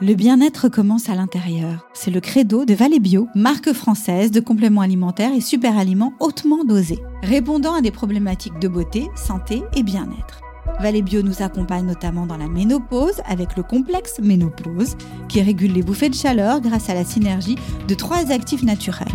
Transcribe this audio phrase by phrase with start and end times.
[0.00, 1.88] Le bien-être commence à l'intérieur.
[1.92, 6.64] C'est le credo de Valley Bio, marque française de compléments alimentaires et super aliments hautement
[6.64, 10.40] dosés, répondant à des problématiques de beauté, santé et bien-être.
[10.80, 14.94] Valley Bio nous accompagne notamment dans la ménopause avec le complexe ménopause
[15.28, 17.56] qui régule les bouffées de chaleur grâce à la synergie
[17.88, 19.08] de trois actifs naturels.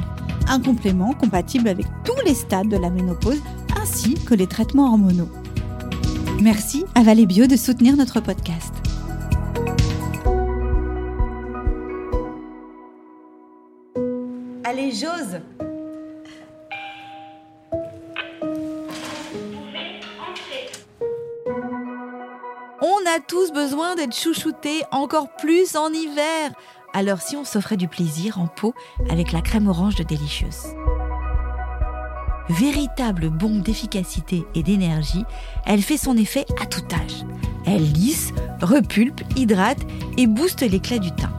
[0.50, 3.42] Un complément compatible avec tous les stades de la ménopause
[3.82, 5.30] ainsi que les traitements hormonaux.
[6.42, 8.83] Merci à Valley Bio de soutenir notre podcast.
[14.74, 15.40] Allez, j'ose
[22.82, 26.54] On a tous besoin d'être chouchoutés, encore plus en hiver.
[26.92, 28.74] Alors si on s'offrait du plaisir en pot
[29.12, 30.74] avec la crème orange de Delicious.
[32.50, 35.24] Véritable bombe d'efficacité et d'énergie,
[35.68, 37.26] elle fait son effet à tout âge.
[37.68, 39.82] Elle lisse, repulpe, hydrate
[40.18, 41.38] et booste l'éclat du teint.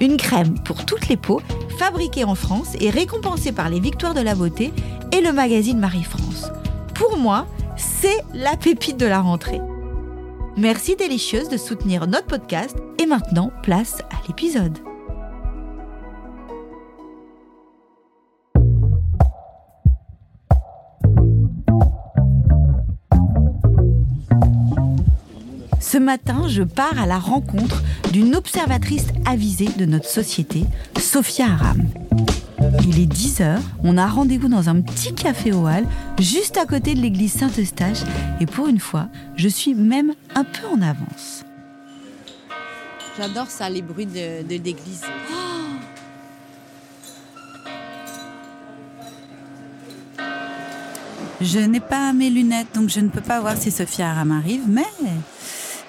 [0.00, 1.42] Une crème pour toutes les peaux,
[1.80, 4.70] fabriquée en France et récompensée par les Victoires de la Beauté
[5.12, 6.50] et le magazine Marie-France.
[6.94, 7.46] Pour moi,
[7.78, 9.62] c'est la pépite de la rentrée.
[10.58, 14.89] Merci Délicieuse de soutenir notre podcast et maintenant, place à l'épisode.
[26.00, 30.64] Matin, je pars à la rencontre d'une observatrice avisée de notre société,
[30.98, 31.82] Sophia Aram.
[32.86, 35.86] Il est 10h, on a rendez-vous dans un petit café au hall,
[36.18, 38.00] juste à côté de l'église Saint-Eustache,
[38.40, 41.44] et pour une fois, je suis même un peu en avance.
[43.18, 45.02] J'adore ça, les bruits de, de l'église.
[51.40, 54.62] Je n'ai pas mes lunettes, donc je ne peux pas voir si Sophia Aram arrive,
[54.68, 54.84] mais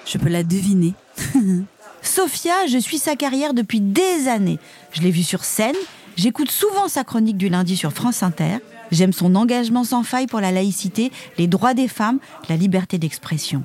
[0.06, 0.94] je peux la deviner.
[2.02, 4.58] Sophia, je suis sa carrière depuis des années.
[4.92, 5.76] Je l'ai vue sur scène,
[6.16, 8.58] j'écoute souvent sa chronique du lundi sur France Inter.
[8.90, 12.18] J'aime son engagement sans faille pour la laïcité, les droits des femmes,
[12.48, 13.64] la liberté d'expression.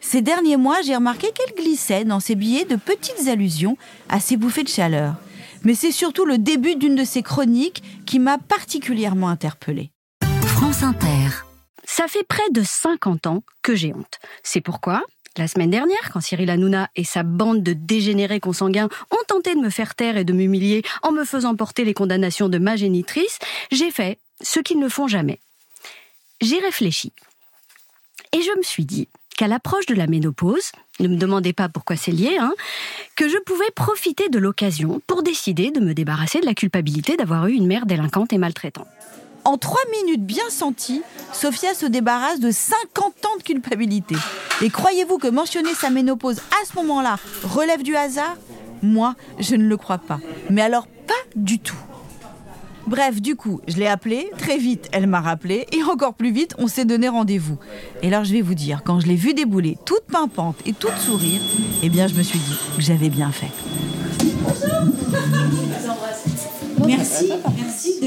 [0.00, 3.76] Ces derniers mois, j'ai remarqué qu'elle glissait dans ses billets de petites allusions
[4.08, 5.16] à ses bouffées de chaleur.
[5.64, 9.90] Mais c'est surtout le début d'une de ses chroniques qui m'a particulièrement interpellée.
[10.46, 11.44] France Inter.
[11.84, 14.18] Ça fait près de 50 ans que j'ai honte.
[14.42, 15.02] C'est pourquoi,
[15.36, 19.60] la semaine dernière, quand Cyril Hanouna et sa bande de dégénérés consanguins ont tenté de
[19.60, 23.38] me faire taire et de m'humilier en me faisant porter les condamnations de ma génitrice,
[23.72, 25.40] j'ai fait ce qu'ils ne font jamais.
[26.40, 27.12] J'ai réfléchi.
[28.32, 31.96] Et je me suis dit qu'à l'approche de la ménopause, ne me demandez pas pourquoi
[31.96, 32.52] c'est lié, hein,
[33.16, 37.46] que je pouvais profiter de l'occasion pour décider de me débarrasser de la culpabilité d'avoir
[37.48, 38.86] eu une mère délinquante et maltraitante.
[39.44, 44.16] En trois minutes bien senties, Sophia se débarrasse de 50 ans de culpabilité.
[44.62, 48.36] Et croyez-vous que mentionner sa ménopause à ce moment-là relève du hasard?
[48.82, 50.18] Moi, je ne le crois pas.
[50.48, 51.76] Mais alors, pas du tout.
[52.86, 56.54] Bref, du coup, je l'ai appelée, très vite, elle m'a rappelé, et encore plus vite,
[56.58, 57.58] on s'est donné rendez-vous.
[58.02, 60.96] Et alors, je vais vous dire, quand je l'ai vue débouler, toute pimpante et toute
[60.98, 61.40] sourire,
[61.82, 63.50] eh bien, je me suis dit que j'avais bien fait.
[66.86, 68.00] Merci, merci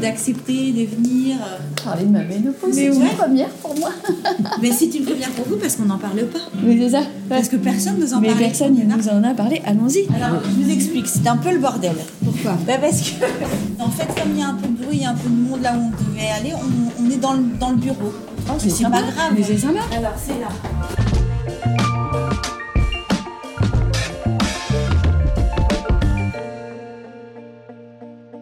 [0.00, 1.36] d'accepter de, venir.
[1.84, 3.90] Parler de ma ménopause, c'est une première pour moi.
[4.62, 6.38] Mais c'est une première pour vous parce qu'on n'en parle pas.
[6.64, 7.02] Oui, c'est ça.
[7.28, 8.40] Parce que personne nous en Mais parle.
[8.40, 10.06] personne ne nous en a parlé, allons-y.
[10.14, 11.96] Alors, je vous explique, c'est un peu le bordel.
[12.24, 13.24] Pourquoi bah Parce que,
[13.82, 15.74] en fait, comme il y a un peu de bruit, un peu de monde là
[15.76, 18.12] où on devait aller, on, on est dans le, dans le bureau.
[18.48, 19.32] Oh, Mais c'est pas grave.
[19.36, 19.80] Mais c'est sympa.
[19.96, 21.11] Alors, c'est là.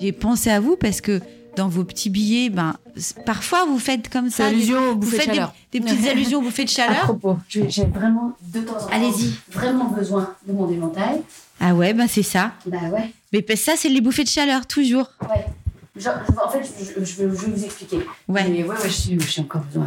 [0.00, 1.20] J'ai pensé à vous parce que
[1.56, 2.74] dans vos petits billets, ben,
[3.26, 4.46] parfois vous faites comme ça.
[4.46, 5.54] allusion des- vous bouffées de faites des- chaleur.
[5.72, 7.02] Des, petites allusions aux bouffées de À chaleur.
[7.02, 9.34] propos, j'ai vraiment de temps en temps Allez-y.
[9.52, 11.20] vraiment besoin de mon éventail.
[11.60, 12.52] Ah ouais, ben c'est ça.
[12.66, 15.10] Bah ouais, Mais parce que ça, c'est les bouffées de chaleur, toujours.
[15.28, 15.44] ouais.
[16.00, 17.98] Genre, en fait, je, je- je vais, je vais vous expliquer.
[18.28, 18.48] Ouais.
[18.48, 19.86] Mais ouais, ouais, je suis, je suis encore besoin.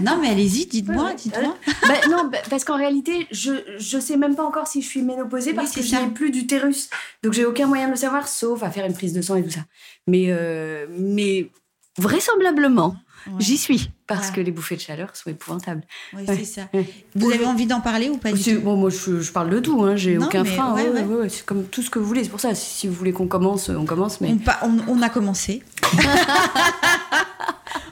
[0.00, 1.16] Non, mais allez-y, dites-moi, Ouais, ouais.
[1.16, 1.56] dites-moi.
[1.82, 5.02] bah, non, bah, parce qu'en réalité, je, je sais même pas encore si je suis
[5.02, 6.88] ménopausée Oui, parce que je n'ai plus d'utérus.
[7.22, 9.42] Donc j'ai aucun moyen de le savoir, sauf à faire une prise de sang et
[9.44, 9.60] tout ça.
[10.06, 11.50] Mais, euh, mais
[11.98, 13.32] vraisemblablement, Ouais.
[13.40, 13.90] j'y suis.
[14.06, 14.34] Parce Ouais.
[14.36, 15.82] que les bouffées de chaleur sont épouvantables.
[16.14, 16.36] Oui, Ouais.
[16.36, 16.68] c'est ça.
[16.72, 16.86] Ouais.
[17.16, 18.60] Vous avez envie d'en parler ou pas du tout?
[18.60, 20.74] bon, moi, je, je parle de tout, hein, j'ai aucun frein.
[20.74, 21.02] ouais, ouais, ouais.
[21.02, 22.22] ouais, ouais, c'est comme tout ce que vous voulez.
[22.22, 24.20] C'est pour ça, si si vous voulez qu'on commence, on commence.
[24.20, 24.28] Mais...
[24.30, 25.64] on, pa- on- on a commencé.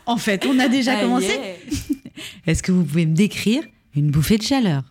[0.06, 1.26] en fait, on a déjà Ah, commencé.
[1.26, 2.03] yeah.
[2.46, 3.62] Est-ce que vous pouvez me décrire
[3.96, 4.82] une bouffée de chaleur?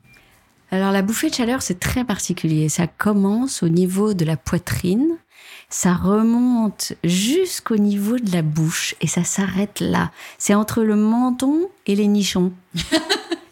[0.71, 2.67] Alors la bouffée de chaleur, c'est très particulier.
[2.69, 5.17] Ça commence au niveau de la poitrine,
[5.69, 10.11] ça remonte jusqu'au niveau de la bouche et ça s'arrête là.
[10.37, 12.53] C'est entre le menton et les nichons.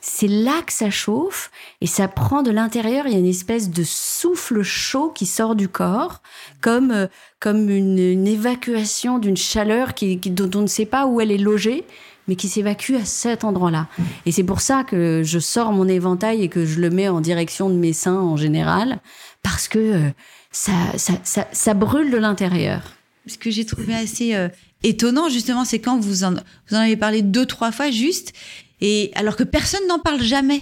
[0.01, 3.05] c'est là que ça chauffe et ça prend de l'intérieur.
[3.05, 6.21] Il y a une espèce de souffle chaud qui sort du corps,
[6.59, 7.07] comme euh,
[7.39, 11.31] comme une, une évacuation d'une chaleur qui, qui- dont on ne sait pas où elle
[11.31, 11.85] est logée,
[12.27, 13.87] mais qui s'évacue à cet endroit-là.
[14.25, 17.21] Et c'est pour ça que je sors mon éventail et que je le mets en
[17.21, 18.99] direction de mes seins en général,
[19.43, 20.09] parce que euh,
[20.51, 22.81] ça, ça, ça, ça brûle de l'intérieur.
[23.27, 24.49] Ce que j'ai trouvé assez euh,
[24.83, 26.33] étonnant, justement, c'est quand vous en,
[26.69, 28.33] vous en avez parlé deux, trois fois juste,
[28.81, 30.61] et alors que personne n'en parle jamais.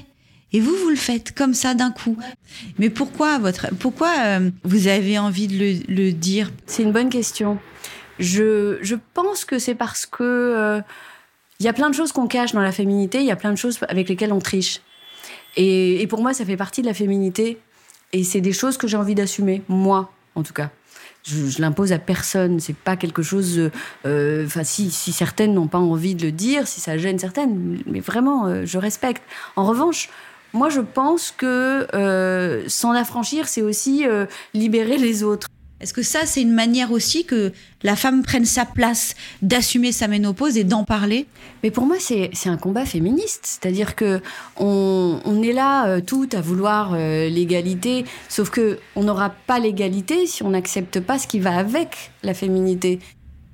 [0.52, 2.18] Et vous, vous le faites comme ça d'un coup.
[2.80, 6.52] Mais pourquoi votre, pourquoi euh, vous avez envie de le, le dire?
[6.66, 7.60] C'est une bonne question.
[8.18, 10.82] Je, je pense que c'est parce que euh,
[11.60, 13.52] il y a plein de choses qu'on cache dans la féminité, il y a plein
[13.52, 14.82] de choses avec lesquelles on triche.
[15.58, 17.60] Et, pour moi, ça fait partie de la féminité.
[18.14, 20.70] Et c'est des choses que j'ai envie d'assumer, moi, en tout cas.
[21.24, 22.60] Je, je l'impose à personne.
[22.60, 23.70] C'est pas quelque chose.
[24.06, 28.00] euh, Enfin, si, certaines n'ont pas envie de le dire, si ça gêne certaines, mais
[28.00, 29.22] vraiment, euh, je respecte.
[29.58, 30.10] En revanche,
[30.54, 35.48] moi, je pense que euh, s'en affranchir, c'est aussi euh, libérer les autres.
[35.82, 37.54] Est-ce que ça, c'est une manière aussi que
[37.84, 41.26] la femme prenne sa place, d'assumer sa ménopause et d'en parler?
[41.64, 43.60] Mais pour moi, c'est un combat féministe.
[43.62, 44.22] C'est-à-dire que
[44.58, 49.60] on, on est là euh, toutes à vouloir euh, l'égalité, sauf que on n'aura pas
[49.60, 53.00] l'égalité si on n'accepte pas ce qui va avec la féminité.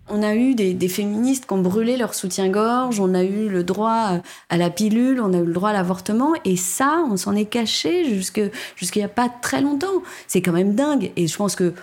[0.07, 4.11] On a eu des, féministes qui ont brûlé leur soutien-gorge, on a eu le droit
[4.11, 4.19] euh,
[4.49, 7.45] à la pilule, on a eu le droit à l'avortement, et ça, on s'en est
[7.45, 8.51] caché jusqu'il
[8.95, 10.03] n'y a pas très longtemps.
[10.27, 11.11] C'est quand même dingue.
[11.15, 11.73] Et je pense que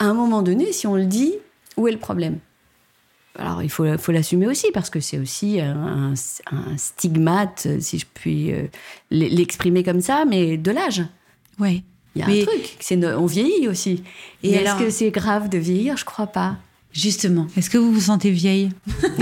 [0.00, 1.34] à un moment donné, si on le dit,
[1.76, 2.38] où est le problème?
[3.38, 6.14] Alors, il faut, faut l'assumer aussi, parce que c'est aussi un,
[6.50, 8.64] un stigmate, si je puis euh,
[9.12, 11.04] l'exprimer comme ça, mais de l'âge.
[11.60, 11.84] Ouais.
[12.16, 12.76] Il y a Mais- un truc.
[12.80, 14.02] C'est on vieillit aussi.
[14.42, 15.96] Et est-ce que c'est grave de vieillir?
[15.96, 16.56] Je crois pas.
[16.92, 17.46] Justement.
[17.56, 18.70] Est-ce que vous vous sentez vieille?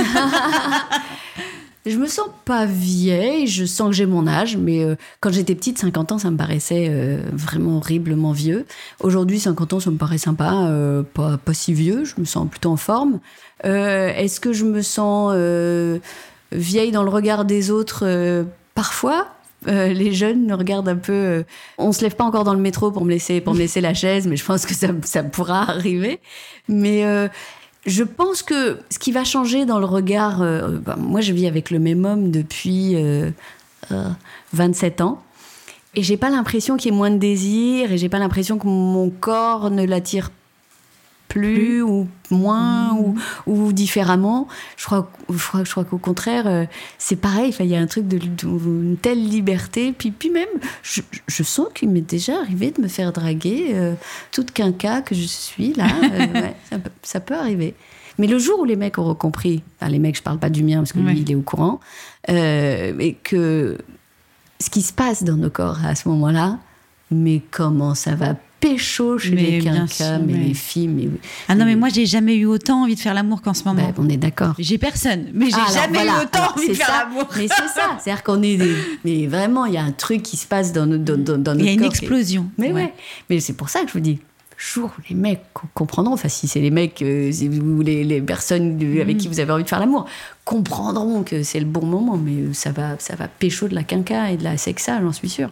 [1.89, 5.55] Je me sens pas vieille, je sens que j'ai mon âge, mais euh, quand j'étais
[5.55, 8.67] petite, 50 ans, ça me paraissait euh, vraiment horriblement vieux.
[9.01, 12.47] Aujourd'hui, 50 ans, ça me paraît sympa, euh, pas, pas si vieux, je me sens
[12.51, 13.21] plutôt en forme.
[13.65, 15.33] Est-ce que je me sens
[16.53, 18.45] vieille dans le regard des autres
[18.75, 19.29] Parfois?
[19.67, 21.13] Les jeunes me regardent un peu.
[21.13, 21.43] euh,
[21.79, 23.93] on se lève pas encore dans le métro pour me laisser pour me laisser la
[23.95, 26.21] chaise, mais je pense que ça, ça pourra arriver.
[26.69, 27.03] Mais
[27.89, 31.47] je pense que ce qui va changer dans le regard, euh, bah, moi je vis
[31.47, 33.31] avec le même homme depuis euh,
[33.91, 34.09] euh,
[34.53, 35.23] 27 ans.
[35.95, 38.67] Et j'ai pas l'impression qu'il y ait moins de désir, et j'ai pas l'impression que
[38.67, 40.31] mon corps ne l'attire
[41.29, 43.15] plus, ou moins, ou,
[43.47, 44.49] ou différemment.
[44.77, 46.65] Je crois, je crois, je crois qu'au contraire, euh,
[46.99, 47.55] c'est pareil.
[47.61, 49.93] Il y a un truc de, de- une telle liberté.
[49.97, 50.49] Puis, puis même,
[50.83, 53.95] je, je sens qu'il m'est déjà arrivé de me faire draguer, euh,
[54.33, 55.87] toute quinca que je suis là.
[56.03, 57.75] euh, ouais, ça, peut, ça peut arriver.
[58.19, 60.65] Mais le jour où les mecs auront compris, enfin, les mecs, je parle pas du
[60.65, 61.13] mien parce que Ouais.
[61.13, 61.79] lui, il est au courant,
[62.29, 63.79] mais que
[64.61, 66.59] ce qui se passe dans nos corps à ce moment-là,
[67.13, 71.09] mais comment ça va pécho chez Mais les quinquas, mais les filles, mais
[71.49, 73.83] Ah non, mais moi, j'ai jamais eu autant envie de faire l'amour qu'en ce moment.
[73.89, 74.55] bah, on est d'accord.
[74.59, 76.13] J'ai personne, mais j'ai Ah, jamais voilà.
[76.21, 77.27] eu autant Alors, envie de faire l'amour.
[77.37, 78.75] Mais c'est ça, c'est-à-dire qu'on est des...
[79.05, 81.67] Mais vraiment, il y a un truc qui se passe dans, nos- dans, notre Il
[81.67, 82.47] y a une corps explosion.
[82.59, 82.93] Mais ouais.
[83.31, 84.19] Mais c'est pour ça que je vous dis,
[84.57, 87.31] jour les mecs co- comprendront, enfin si c'est les mecs euh,
[87.63, 89.21] ou les, les personnes avec Mm.
[89.21, 90.07] qui vous avez envie de faire l'amour,
[90.45, 94.33] comprendront que c'est le bon moment, mais ça va, ça va pécho de la quinca
[94.33, 95.51] et de la sexa, j'en suis sûre.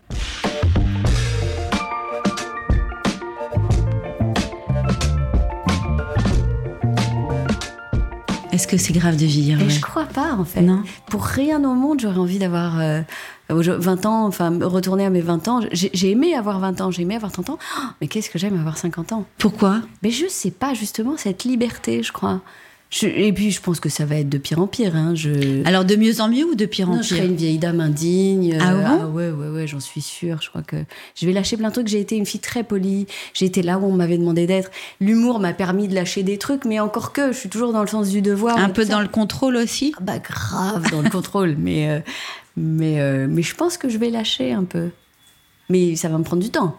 [8.56, 10.62] Est-ce que c'est grave de vieillir ouais je crois pas, en fait.
[10.62, 10.82] Non.
[11.10, 13.02] Pour rien au monde, j'aurais envie d'avoir euh,
[13.50, 15.60] euh, 20 ans, enfin, retourner à mes 20 ans.
[15.72, 17.58] J'ai aimé avoir 20 ans, j'ai aimé avoir 30 ans.
[17.60, 19.26] Oh, mais qu'est-ce que j'aime avoir 50 ans?
[19.36, 19.82] Pourquoi?
[20.02, 22.40] Mais je sais pas, justement, cette liberté, je crois.
[23.00, 24.94] Je- et puis, je pense que ça va être de pire en pire.
[24.96, 25.14] Hein.
[25.14, 25.66] Je...
[25.66, 27.58] Alors de mieux en mieux ou de pire en Non, je pire serai une vieille
[27.58, 28.56] dame indigne.
[28.60, 30.38] Ah Euh, bon ouais, ouais, ouais, j'en suis sûre.
[30.42, 30.76] Je crois que
[31.14, 31.88] je vais lâcher plein de trucs.
[31.88, 33.06] J'ai été une fille très polie.
[33.34, 34.70] J'ai été là où on m'avait demandé d'être.
[35.00, 37.88] L'humour m'a permis de lâcher des trucs, mais encore que, je suis toujours dans le
[37.88, 38.56] sens du devoir.
[38.58, 38.92] Un peu ça.
[38.92, 39.92] dans le contrôle aussi?
[39.98, 42.00] Ah Bah grave dans le contrôle, mais euh,
[42.56, 44.88] mais euh, mais je pense que je vais lâcher un peu.
[45.68, 46.76] Mais ça va me prendre du temps.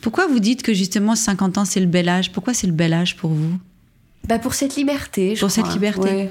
[0.00, 2.30] Pourquoi vous dites que justement 50 ans c'est le bel âge?
[2.32, 3.58] Pourquoi c'est le bel âge pour vous?
[4.28, 5.34] Bah pour cette liberté.
[5.34, 6.00] je Pour cette liberté.
[6.02, 6.30] Ouais.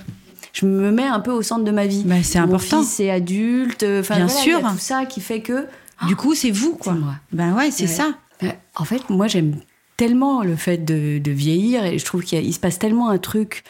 [0.53, 2.03] Je me mets un peu au centre de ma vie.
[2.05, 2.81] Bah, c'est Mon important.
[2.81, 3.83] fils est adulte.
[3.83, 4.69] euh, Enfin, Bien voilà, il y a sûr.
[4.71, 5.67] tout ça qui fait que.
[6.07, 6.93] Du coup, c'est vous quoi.
[6.93, 7.13] Moi.
[7.31, 7.89] Ben ouais, c'est Ouais.
[7.89, 8.11] ça.
[8.43, 9.55] Euh, En fait, moi, j'aime
[9.97, 13.63] tellement le fait de, de vieillir et je trouve qu'il se passe tellement un truc.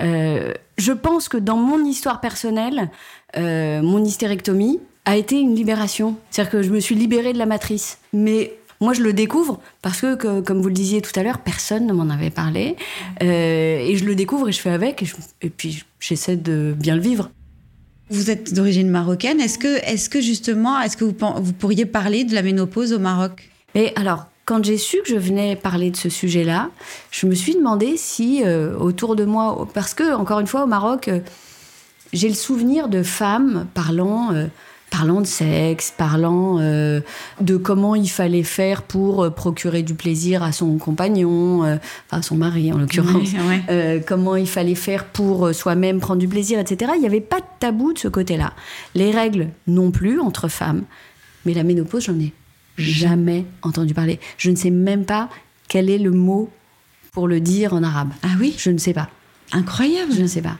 [0.00, 2.90] Euh, je pense que dans mon histoire personnelle,
[3.36, 6.16] euh, mon hystérectomie a été une libération.
[6.30, 7.98] C'est-à-dire que je me suis libérée de la matrice.
[8.12, 11.38] Mais moi, je le découvre parce que, que, comme vous le disiez tout à l'heure,
[11.38, 12.76] personne ne m'en avait parlé.
[13.22, 16.74] Euh, et je le découvre et je fais avec et, je- et puis j'essaie de
[16.76, 17.30] bien le vivre.
[18.10, 19.40] Vous êtes d'origine marocaine.
[19.40, 22.98] Est-ce que, est que justement, est-ce que vous, vous pourriez parler de la ménopause au
[23.00, 23.50] Maroc?
[23.74, 26.70] Mais alors, quand j'ai su que je venais parler de ce sujet-là,
[27.10, 30.66] je me suis demandé si euh, autour de moi, parce que encore une fois au
[30.68, 31.18] Maroc, euh,
[32.12, 34.46] j'ai le souvenir de femmes parlant euh,
[34.96, 37.00] parlant de sexe, parlant euh,
[37.42, 41.76] de comment il fallait faire pour euh, procurer du plaisir à son compagnon, euh,
[42.06, 43.28] enfin à son mari en l'occurrence,
[44.06, 46.92] comment il fallait faire pour soi-même prendre du plaisir, etc.
[46.94, 48.54] Il n'y avait pas de tabou de ce côté-là.
[48.94, 50.84] Les règles non plus entre femmes,
[51.44, 52.32] mais la ménopause, j'en ai
[52.78, 54.18] jamais entendu parler.
[54.38, 55.28] Je ne sais même pas
[55.68, 56.48] quel est le mot
[57.12, 58.12] pour le dire en arabe.
[58.22, 58.54] Ah oui?
[58.56, 59.10] Je ne sais pas.
[59.52, 60.12] Incroyable.
[60.14, 60.56] Je ne sais pas.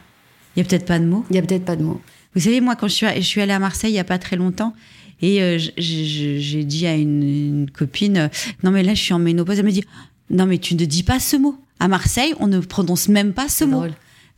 [0.55, 1.25] Il n'y a peut-être pas de mots.
[1.29, 2.01] Il n'y a peut-être pas de mots.
[2.37, 4.75] Vous savez, moi, quand je suis, allée à Marseille il n'y a pas très longtemps,
[5.23, 8.27] et euh, j'ai dit à une, copine, euh,
[8.61, 9.57] non mais là, je suis en ménopause.
[9.57, 9.83] Elle me dit,
[10.29, 11.55] non mais tu ne dis pas ce mot.
[11.79, 13.85] À Marseille, on ne prononce même pas ce mot.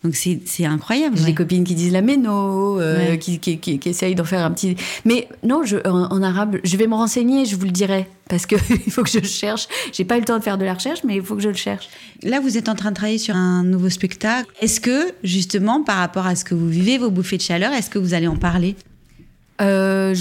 [0.03, 1.17] Donc c'est incroyable.
[1.17, 4.45] J'ai des copines qui disent la méno, euh, qui, qui, qui, qui, essayent d'en faire
[4.45, 4.77] un petit.
[5.03, 8.07] Mais non, je, en, arabe, je vais me renseigner, je vous le dirai.
[8.29, 9.67] Parce qu'il faut que je le cherche.
[9.91, 11.49] J'ai pas eu le temps de faire de la recherche, mais il faut que je
[11.49, 11.89] le cherche.
[12.23, 14.49] Là, vous êtes en train de travailler sur un nouveau spectacle.
[14.61, 17.89] Est-ce que, justement, par rapport à ce que vous vivez, vos bouffées de chaleur, est-ce
[17.89, 18.75] que vous allez en parler?
[19.61, 20.15] Euh,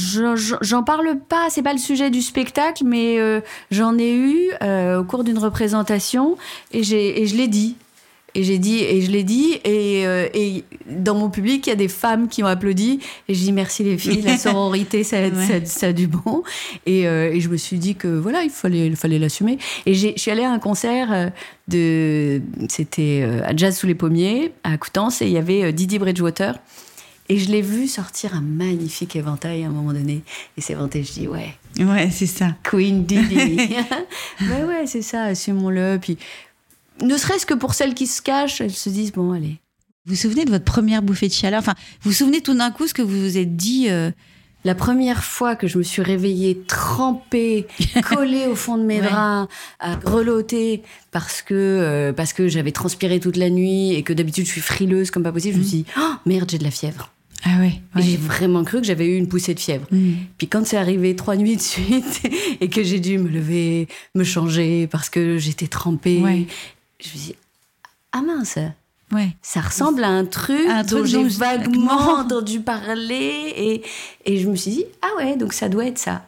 [0.62, 4.99] j'en parle pas, c'est pas le sujet du spectacle, mais euh, j'en ai eu euh,
[4.99, 6.37] au cours d'une représentation
[6.73, 7.76] et, et je l'ai dit.
[8.38, 11.73] Et j'ai dit, et je l'ai dit, et, euh, et, dans mon public, il y
[11.73, 13.00] a des femmes qui ont applaudi.
[13.26, 15.16] Et je dis merci les filles, la sororité, ça,
[15.64, 16.45] ça, a du bon.
[16.87, 19.59] Et, euh, et, je me suis dit que voilà, il fallait, il fallait l'assumer.
[19.87, 21.30] Et je suis allée à un concert euh,
[21.66, 26.61] de, c'était à Jazz sous les pommiers à Coutances, et il y avait Didi Bridgewater.
[27.30, 30.23] Et je l'ai vu sortir un magnifique éventail à un moment donné.
[30.57, 31.54] Et c'est éventail, je dis ouais.
[31.78, 32.54] Ouais, c'est ça.
[32.62, 33.37] Queen Didi.
[34.40, 35.99] ouais, ouais, c'est ça, assumons-le.
[36.00, 36.16] Puis
[37.02, 39.59] ne serait-ce que pour celles qui se cachent, elles se disent bon, allez.
[40.07, 41.61] Vous vous souvenez de votre première bouffée de chaleur?
[41.61, 44.11] Enfin, vous vous souvenez tout d'un coup ce que vous vous êtes dit euh,
[44.64, 47.67] La première fois que je me suis réveillée trempée,
[48.09, 53.21] collée au fond de mes draps, à grelotter parce que euh, parce que j'avais transpiré
[53.21, 55.69] toute la nuit et que d'habitude je suis frileuse comme pas possible, je me mm.
[55.69, 57.12] suis dit oh, merde, j'ai de la fièvre.
[57.45, 57.81] Ah ouais.
[57.97, 59.87] J'ai vraiment cru que j'avais eu une poussée de fièvre.
[59.90, 60.12] Mm.
[60.38, 62.23] Puis quand c'est arrivé trois nuits de suite
[62.62, 66.47] et que j'ai dû me lever, me changer parce que j'étais trempée
[67.00, 67.35] je me dis,
[68.12, 68.59] ah mince,
[69.12, 69.37] ouais.
[69.43, 73.52] ça ressemble à un truc, dont j'ai vaguement entendu parler.
[73.57, 73.83] Et,
[74.25, 76.25] et je me suis dit, ah ouais, donc ça doit être ça.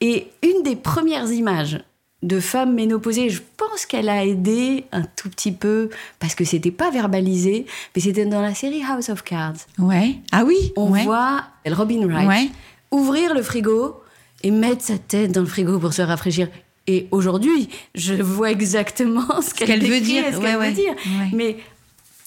[0.00, 1.82] Et une des premières images
[2.22, 6.70] de femmes ménopausées, je pense qu'elle a aidé un tout petit peu parce que c'était
[6.70, 9.56] pas verbalisé, mais c'était dans la série House of Cards.
[9.78, 10.16] Ouais.
[10.32, 10.72] Ah oui.
[10.76, 12.50] On voit Robin Wright
[12.90, 14.02] ouvrir le frigo
[14.42, 16.48] et mettre sa tête dans le frigo pour se rafraîchir.
[16.90, 20.24] Et aujourd'hui, je vois exactement ce qu'elle veut dire.
[20.34, 20.94] Ce qu'elle veut dire.
[21.32, 21.56] Mais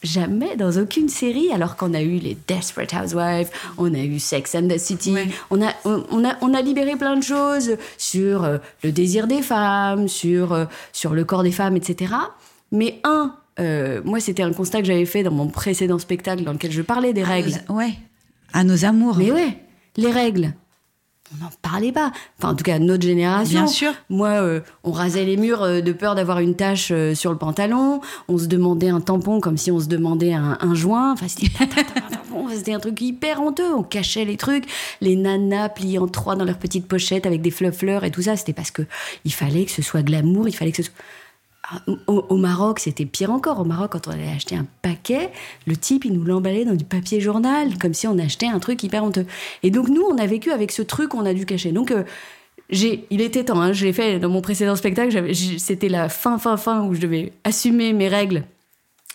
[0.04, 4.56] jamais dans aucune série, alors qu'on a eu les Desperate Housewives, on a eu Sex
[4.56, 5.14] and the City,
[5.52, 9.42] on, a, on, a, on a libéré plein de choses sur euh, le désir des
[9.42, 12.14] femmes, sur, euh, sur le corps des femmes, etc.
[12.72, 16.54] Mais un, euh, moi c'était un constat que j'avais fait dans mon précédent spectacle dans
[16.54, 17.54] lequel je parlais des règles.
[17.68, 17.96] ouais,
[18.54, 19.18] à nos amours.
[19.18, 19.58] Mais ouais,
[19.98, 20.54] les règles
[21.32, 22.12] on n'en parlait pas.
[22.38, 23.60] Enfin, en tout cas, notre génération.
[23.60, 23.94] Bien sûr.
[24.10, 27.38] Moi, euh, on rasait les murs euh, de peur d'avoir une tache euh, sur le
[27.38, 28.02] pantalon.
[28.28, 31.14] On se demandait un tampon comme si on se demandait un, joint.
[31.14, 33.74] Enfin, c'était un truc hyper honteux.
[33.74, 34.66] On cachait les trucs.
[35.02, 38.36] Les nanas pliées en trois dans leurs petites pochettes avec des fleurs et tout ça.
[38.36, 38.84] C'était parce que
[39.24, 40.48] il fallait que ce soit glamour.
[40.48, 40.94] Il fallait que ce soit
[42.08, 43.60] au, Maroc, c'était pire encore.
[43.60, 45.32] Au Maroc, quand on allait acheter un paquet,
[45.66, 48.84] le type, il nous l'emballait dans du papier journal, comme si on achetait un truc
[48.84, 49.26] hyper honteux.
[49.64, 51.72] Et donc, nous, on a vécu avec ce truc qu'on a dû cacher.
[51.72, 52.04] Donc, euh,
[52.70, 56.58] il était temps, hein, je l'ai fait dans mon précédent spectacle, c'était la fin, fin,
[56.58, 58.46] fin où je devais assumer mes règles.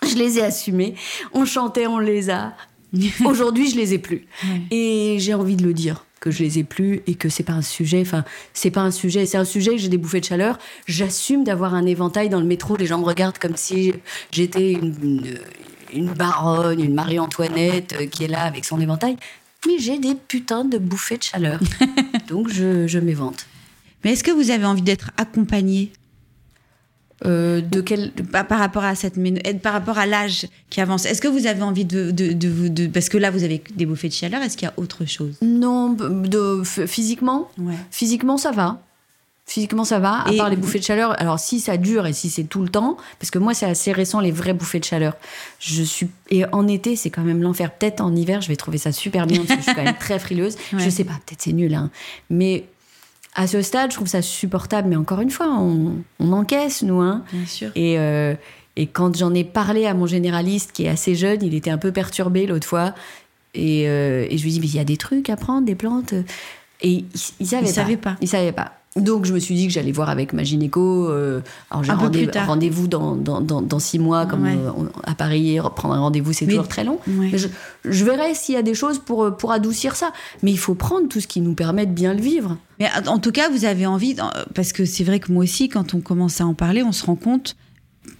[0.06, 0.94] Je les ai assumées.
[1.32, 2.54] On chantait, on les a.
[3.24, 4.26] Aujourd'hui, je les ai plus.
[4.70, 7.52] Et j'ai envie de le dire que je les ai plus et que c'est pas
[7.52, 8.00] un sujet.
[8.00, 9.26] Enfin, c'est pas un sujet.
[9.26, 10.58] C'est un sujet que j'ai des bouffées de chaleur.
[10.86, 12.76] J'assume d'avoir un éventail dans le métro.
[12.76, 13.92] Les gens me regardent comme si
[14.30, 19.16] j'étais une, baronne, une Marie-Antoinette euh, qui est là avec son éventail.
[19.66, 21.60] Mais j'ai des putains de bouffées de chaleur.
[22.28, 23.46] Donc je, je m'évente.
[24.04, 25.90] Mais est-ce que vous avez envie d'être accompagné
[27.24, 29.14] euh, de quel par, rapport à cette
[29.60, 33.08] par rapport à l'âge qui avance est-ce que vous avez envie de, de, de, parce
[33.08, 35.34] que là vous avez des bouffées de chaleur est-ce qu'il y a autre chose?
[35.42, 37.50] Non de physiquement?
[37.58, 37.74] Ouais.
[37.90, 38.80] physiquement ça va
[39.48, 41.18] Physiquement, ça va, à part les bouffées de chaleur.
[41.18, 43.92] Alors, si ça dure et si c'est tout le temps, parce que moi, c'est assez
[43.92, 45.16] récent, les vraies bouffées de chaleur.
[45.58, 46.10] Je suis...
[46.28, 47.72] Et en été, c'est quand même l'enfer.
[47.72, 49.96] Peut-être en hiver, je vais trouver ça super bien, parce que je suis quand même
[49.98, 50.56] très frileuse.
[50.76, 51.88] Je sais pas, peut-être c'est nul, hein.
[52.28, 52.66] Mais
[53.34, 54.88] à ce stade, je trouve ça supportable.
[54.88, 57.00] Mais encore une fois, on, encaisse, nous.
[57.00, 57.24] Hein.
[57.32, 57.70] Bien sûr.
[57.74, 58.34] Et, euh,
[58.76, 61.78] et quand j'en ai parlé à mon généraliste, qui est assez jeune, il était un
[61.78, 62.94] peu perturbé l'autre fois.
[63.54, 65.74] Et, euh, et je lui dis, mais il y a des trucs à prendre, des
[65.74, 66.14] plantes.
[66.80, 67.06] Et il,
[67.40, 68.16] il savait savait pas.
[68.20, 68.77] Il savait pas.
[69.00, 71.08] Donc je me suis dit que j'allais voir avec ma gynéco.
[71.08, 71.40] euh,
[71.70, 72.46] alors j'ai Un un peu rendez- plus tard.
[72.46, 74.56] rendez-vous dans, dans, dans, dans six mois, comme Ouais.
[74.56, 76.98] euh, à Paris, prendre un rendez-vous c'est toujours très long.
[77.06, 77.28] Ouais.
[77.32, 77.48] Mais je,
[77.84, 80.12] je verrai s'il y a des choses pour, euh, pour adoucir ça.
[80.42, 82.56] Mais il faut prendre tout ce qui nous permet de bien le vivre.
[82.80, 85.68] Mais en tout cas, vous avez envie, d'en- parce que c'est vrai que moi aussi,
[85.68, 87.56] quand on commence à en parler, on se rend compte,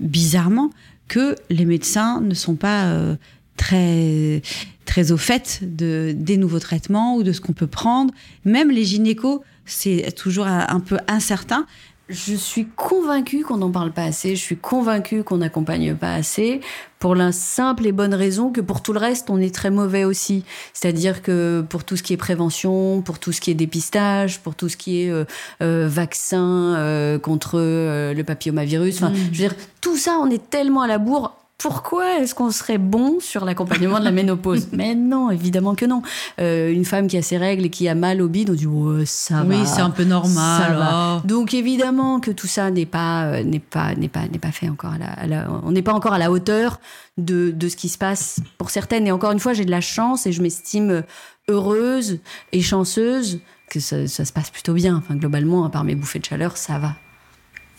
[0.01, 0.71] bizarrement,
[1.09, 3.17] que les médecins ne sont pas euh,
[3.57, 4.43] très,
[4.85, 8.13] très au fait de, des nouveaux traitements ou de ce qu'on peut prendre.
[8.45, 11.67] Même les gynécos, c'est toujours un, peu incertain.
[12.09, 14.35] Je suis convaincue qu'on n'en parle pas assez.
[14.35, 16.63] Je suis convaincue qu'on n'accompagne pas assez.
[16.99, 20.05] Pour la simple et bonne raison que pour tout le reste, on est très mauvais
[20.05, 20.43] aussi.
[20.73, 24.55] C'est-à-dire que pour tout ce qui est prévention, pour tout ce qui est dépistage, pour
[24.55, 25.25] tout ce qui est euh,
[25.63, 30.81] euh, vaccin euh, contre le papillomavirus, enfin, je veux dire, tout ça, on est tellement
[30.81, 31.37] à la bourre.
[31.59, 36.03] Pourquoi est-ce qu'on serait bon sur l'accompagnement de la ménopause Mais non, évidemment que non.
[36.41, 38.67] Euh, une femme qui a ses règles et qui a mal au bide, on dit
[38.69, 39.57] ouais, ça va.
[39.57, 40.63] oui, c'est un peu normal.
[40.63, 41.17] Ça va.
[41.17, 41.27] oh.
[41.27, 44.69] Donc évidemment que tout ça n'est pas euh, n'est pas n'est pas n'est pas fait
[44.69, 46.79] encore à la, à la- on n'est pas encore à la hauteur
[47.17, 49.81] de, de ce qui se passe pour certaines et encore une fois j'ai de la
[49.81, 51.03] chance et je m'estime
[51.49, 52.21] heureuse
[52.53, 56.21] et chanceuse que ça, ça se passe plutôt bien enfin globalement à part mes bouffées
[56.21, 56.95] de chaleur ça va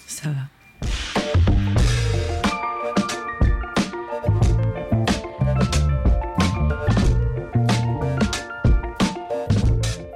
[0.06, 1.19] Ça va.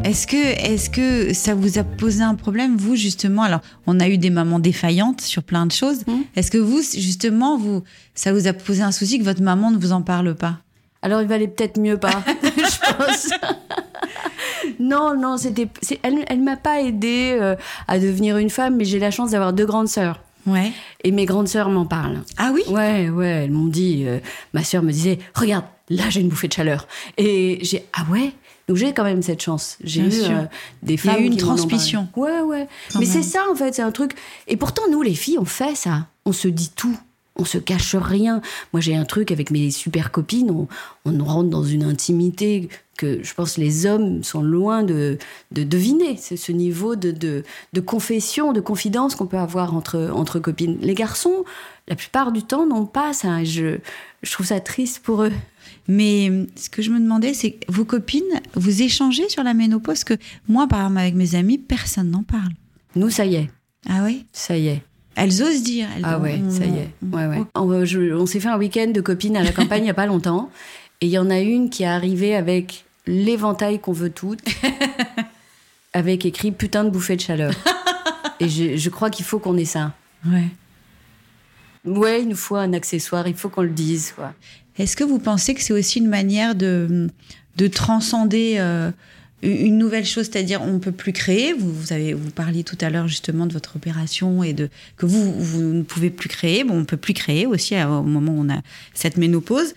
[0.03, 3.43] Est-ce que, est-ce que ça vous a posé un problème, vous, justement?
[3.43, 6.05] Alors, on a eu des mamans défaillantes sur plein de choses.
[6.07, 6.23] Mhm.
[6.35, 7.83] Est-ce que vous, justement, vous,
[8.13, 10.57] ça vous a posé un souci que votre maman ne vous en parle pas?
[11.01, 13.29] Alors il valait peut-être mieux pas je pense
[14.79, 15.67] non non c'était
[16.01, 17.57] elle elle m'a pas aidée euh,
[17.89, 20.71] à devenir une femme mais j'ai la chance d'avoir deux grandes sœurs Ouais.
[21.03, 22.61] et mes grandes sœurs m'en parlent Ah oui?
[22.69, 24.03] Ouais, ouais, elles m'ont dit.
[24.07, 24.19] euh,
[24.53, 26.85] ma sœur me disait, regarde, là j'ai une bouffée de chaleur.
[27.17, 28.33] Et j'ai, ah ouais?
[28.67, 29.77] Donc j'ai quand même cette chance.
[29.83, 30.43] J'ai eu euh,
[30.81, 32.07] des Il y femmes a eu une transmission.
[32.15, 32.67] Ouais, ouais.
[32.91, 34.13] Quand Mais c'est ça en fait, c'est un truc.
[34.47, 36.07] Et pourtant nous les filles, on fait ça.
[36.25, 36.97] On se dit tout.
[37.35, 38.41] On se cache rien.
[38.73, 40.51] Moi, j'ai un truc avec mes super copines.
[40.51, 40.67] On,
[41.05, 45.17] on rentre dans une intimité que je pense les hommes sont loin de,
[45.51, 46.15] de deviner.
[46.17, 50.77] C'est ce niveau de, de, de confession, de confidence qu'on peut avoir entre, entre copines.
[50.81, 51.43] Les garçons,
[51.87, 53.43] la plupart du temps, n'ont pas ça.
[53.43, 53.79] Je
[54.31, 55.33] trouve ça triste pour eux.
[55.87, 58.21] Mais euh, ce que je me demandais, c'est que vos copines,
[58.55, 60.13] vous échangez sur la ménopause que
[60.47, 62.51] moi, par exemple, avec mes amis, personne n'en parle.
[62.95, 63.49] Nous, ça y est.
[63.89, 64.81] Ah oui Ça y est.
[65.15, 65.87] Elles osent dire.
[65.95, 66.89] elles- Ah ouais, on- ça y est.
[67.03, 67.43] on- Ouais, ouais.
[67.55, 69.93] On, je- on s'est fait un week-end de copines à la campagne il n'y a
[69.93, 70.49] pas longtemps.
[71.01, 74.39] Et il y en a une qui est arrivée avec l'éventail qu'on veut toutes,
[75.93, 77.53] avec écrit putain de bouffée de chaleur.
[78.39, 79.93] Et je, je crois qu'il faut qu'on ait ça.
[80.25, 80.47] Ouais.
[81.85, 84.13] Ouais, il nous faut un accessoire, il faut qu'on le dise.
[84.15, 84.33] Quoi.
[84.77, 87.07] Est-ce que vous pensez que c'est aussi une manière de,
[87.57, 88.91] de transcender euh,
[89.43, 91.53] une nouvelle chose, c'est-à-dire on peut plus créer.
[91.53, 95.05] Vous, vous avez vous parliez tout à l'heure justement de votre opération et de que
[95.05, 96.63] vous vous ne pouvez plus créer.
[96.63, 98.61] Bon, on peut plus créer aussi au moment où on a
[98.93, 99.75] cette ménopause,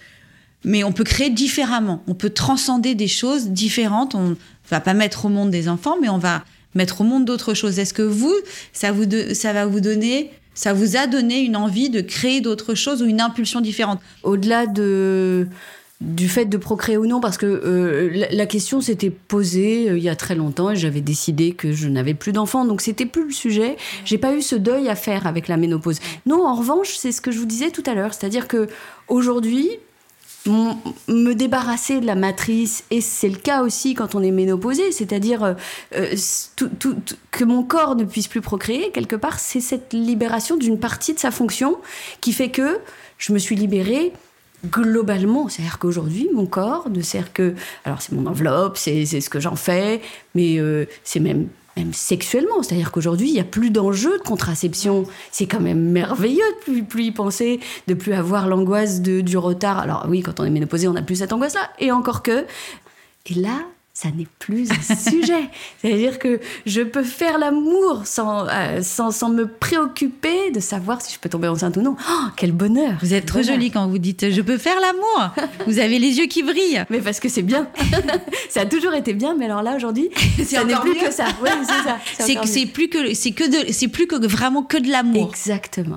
[0.65, 2.03] mais on peut créer différemment.
[2.07, 4.15] On peut transcender des choses différentes.
[4.15, 4.37] On
[4.71, 7.79] va pas mettre au monde des enfants, mais on va mettre au monde d'autres choses.
[7.79, 8.35] Est-ce que vous,
[8.73, 12.75] ça vous ça va vous donner ça vous a donné une envie de créer d'autres
[12.75, 15.47] choses ou une impulsion différente Au-delà de
[16.03, 20.05] du fait de procréer ou non, parce que euh, la, question s'était posée euh, il
[20.05, 23.25] y a très longtemps et j'avais décidé que je n'avais plus d'enfants, donc c'était plus
[23.25, 23.77] le sujet.
[24.05, 25.99] J'ai pas eu ce deuil à faire avec la ménopause.
[26.27, 28.69] Non, en revanche, c'est ce que je vous disais tout à l'heure, c'est-à-dire que
[29.09, 29.71] aujourd'hui,
[30.47, 35.43] me débarrasser de la matrice, et c'est le cas aussi quand on est ménopausé, c'est-à-dire
[35.43, 35.55] euh,
[35.97, 36.15] euh,
[37.31, 41.19] que mon corps ne puisse plus procréer, quelque part, c'est cette libération d'une partie de
[41.19, 41.79] sa fonction
[42.21, 42.79] qui fait que
[43.19, 44.13] je me suis libérée
[44.65, 45.49] globalement.
[45.49, 47.55] C'est-à-dire qu'aujourd'hui, mon corps ne sert que...
[47.85, 50.01] Alors c'est mon enveloppe, c'est c'est ce que j'en fais,
[50.35, 51.49] mais euh, c'est même...
[51.77, 55.05] Même sexuellement, c'est-à-dire qu'aujourd'hui, il n'y a plus d'enjeu de contraception.
[55.31, 59.79] C'est quand même merveilleux de plus, plus y penser, de plus avoir l'angoisse du retard.
[59.79, 61.71] Alors oui, quand on est ménopausé, on n'a plus cette angoisse-là.
[61.79, 62.47] Et encore que.
[63.27, 63.59] Et là,
[63.97, 65.49] ça n'est plus un sujet.
[65.81, 71.15] C'est-à-dire que je peux faire l'amour sans, euh, sans, sans me préoccuper de savoir si
[71.15, 71.97] je peux tomber enceinte ou non.
[72.07, 73.55] Oh, quel bonheur Vous êtes trop Bonheur.
[73.55, 75.49] jolie quand vous dites je peux faire l'amour.
[75.67, 76.85] Vous avez les yeux qui brillent.
[76.91, 77.69] Mais parce que c'est bien.
[78.51, 80.11] ça a toujours été bien, mais alors là, aujourd'hui,
[80.45, 81.07] ça n'est plus mieux.
[81.07, 81.25] que ça.
[81.43, 82.35] Oui, c'est ça.
[82.75, 85.31] Plus que c'est que de c'est plus que vraiment que de l'amour.
[85.31, 85.97] Exactement.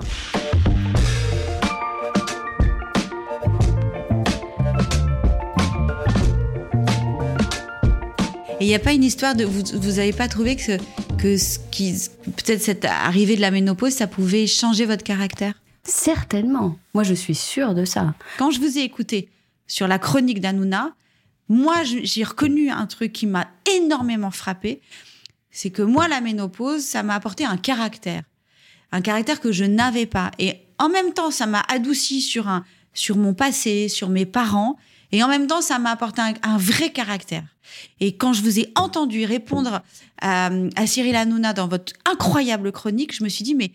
[8.60, 10.78] Et il n'y a pas une histoire de vous vous avez pas trouvé que
[11.18, 11.96] que ce qui
[12.26, 15.54] peut-être cette arrivée de la ménopause ça pouvait changer votre caractère?
[15.84, 16.78] Certainement.
[16.94, 18.14] Moi, je suis sûre de ça.
[18.38, 19.30] Quand je vous ai écouté
[19.68, 20.94] sur la chronique d'Anouna,
[21.48, 24.82] moi, j'ai reconnu un truc qui m'a énormément frappé.
[25.50, 28.22] C'est que moi, la ménopause, ça m'a apporté un caractère.
[28.92, 30.30] Un caractère que je n'avais pas.
[30.38, 34.78] Et en même temps, ça m'a adouci sur, un, sur mon passé, sur mes parents.
[35.12, 37.44] Et en même temps, ça m'a apporté un, un vrai caractère.
[38.00, 39.82] Et quand je vous ai entendu répondre
[40.22, 43.72] à, à Cyril Hanouna dans votre incroyable chronique, je me suis dit, mais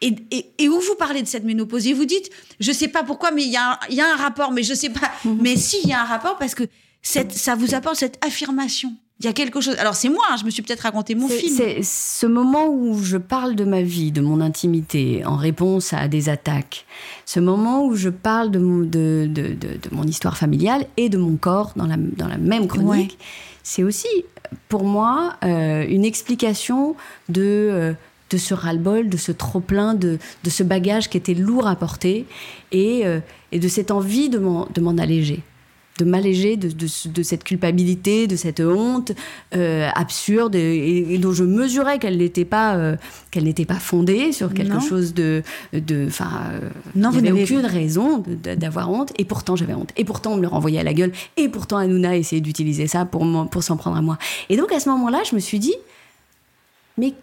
[0.00, 1.86] et, et, et où vous parlez de cette ménopause?
[1.88, 4.12] Et vous dites, je sais pas pourquoi, mais il y, a un- il y a
[4.12, 5.10] un rapport, mais je sais pas.
[5.24, 6.62] Mais si, il y a un rapport parce que
[7.02, 8.94] cette, ça vous apporte cette affirmation.
[9.20, 9.74] Il y a quelque chose.
[9.78, 11.52] Alors c'est moi, hein, je me suis peut-être raconté mon film.
[11.56, 16.06] C'est ce moment où je parle de ma vie, de mon intimité, en réponse à
[16.06, 16.86] des attaques.
[17.26, 21.08] Ce moment où je parle de mon, de, de- de- de mon histoire familiale et
[21.08, 23.18] de mon corps dans la, dans la même chronique.
[23.64, 24.06] C'est aussi,
[24.68, 26.94] pour moi, euh, une explication
[27.28, 27.92] de, euh,
[28.30, 32.24] de ce ras-le-bol, de ce trop-plein, de, de ce bagage qui était lourd à porter
[32.70, 33.18] et, euh,
[33.50, 35.40] et de cette envie de m'en alléger
[35.98, 39.12] de m'alléger de, de, ce- de cette culpabilité, de cette honte
[39.54, 42.96] euh, absurde et, et dont je mesurais qu'elle n'était pas, euh,
[43.30, 44.80] qu'elle n'était pas fondée sur quelque Non.
[44.80, 46.60] chose de, de, enfin, euh,
[46.94, 48.22] Non, il vous n'y avait n'avez- aucune raison
[48.56, 49.12] d'avoir honte.
[49.18, 49.90] Et pourtant, j'avais honte.
[49.96, 51.12] Et pourtant, on me le renvoyait à la gueule.
[51.36, 54.18] Et pourtant, Hanouna essayait d'utiliser ça pour, pour s'en prendre à moi.
[54.48, 55.74] Et donc, à ce moment-là, je me suis dit,
[56.96, 57.14] mais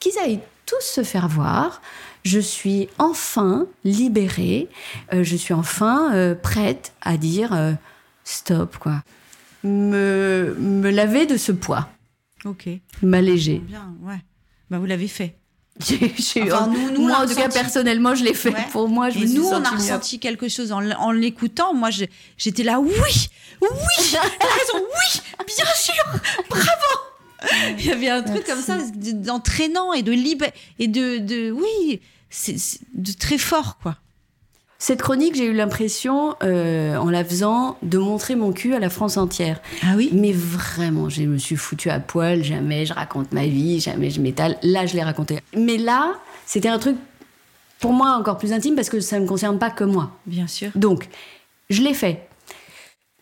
[0.00, 1.80] qu'ils aillent tous se faire voir.
[2.24, 4.68] Je suis enfin libérée.
[5.12, 7.72] Euh, je suis enfin euh, prête à dire euh,
[8.24, 9.02] stop, quoi.
[9.62, 11.88] Me, me laver de ce poids,
[12.44, 12.68] Ok.
[13.02, 13.58] m'alléger.
[13.58, 14.18] Bien, ouais.
[14.70, 15.36] Bah, vous l'avez fait.
[15.84, 18.50] J'ai- j'ai- Enfin, nous- nous, on moi, en tout cas, personnellement, je l'ai fait.
[18.50, 18.66] Ouais.
[18.70, 21.74] Pour moi, je Et me suis nous, on a ressenti quelque chose en, l'écoutant.
[21.74, 21.90] Moi,
[22.36, 22.92] j'étais là, oui,
[23.60, 23.68] oui,
[24.12, 26.04] t'as raison, oui, bien sûr,
[26.48, 27.70] bravo.
[27.78, 30.46] Il y avait un truc comme ça, d'entraînant et de libre
[30.78, 32.56] et de, de oui, c'est
[32.94, 33.96] de très fort, quoi.
[34.86, 38.90] Cette chronique, j'ai eu l'impression, euh, en la faisant, de montrer mon cul à la
[38.90, 39.62] France entière.
[39.82, 40.10] Ah oui?
[40.12, 44.20] Mais vraiment, je me suis foutue à poil, jamais je raconte ma vie, jamais je
[44.20, 44.58] m'étale.
[44.62, 45.40] Là, je l'ai raconté.
[45.56, 46.96] Mais là, c'était un truc,
[47.80, 50.10] pour moi, encore plus intime parce que ça ne me concerne pas que moi.
[50.26, 50.68] Bien sûr.
[50.74, 51.08] Donc,
[51.70, 52.28] je l'ai fait.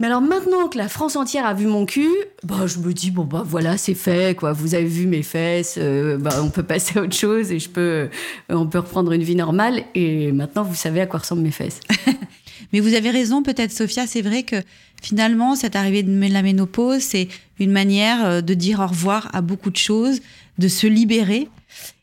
[0.02, 2.10] Mais alors maintenant que la France entière a vu mon cul,
[2.42, 4.52] bah, je me dis, bon, bah voilà, c'est fait, quoi.
[4.52, 7.68] Vous avez vu mes fesses, euh, bah, on peut passer à autre chose et je
[7.68, 8.08] peux, euh,
[8.48, 9.84] on peut reprendre une vie normale.
[9.94, 11.78] Et maintenant, vous savez à quoi ressemblent mes fesses.
[12.72, 14.08] Mais vous avez raison, peut-être, Sophia.
[14.08, 14.56] C'est vrai que
[15.00, 17.28] finalement, cette arrivée de la ménopause, c'est
[17.60, 20.18] une manière euh, de dire au revoir à beaucoup de choses,
[20.58, 21.46] de se libérer